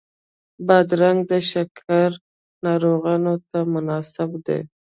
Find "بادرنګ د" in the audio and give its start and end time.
0.67-1.33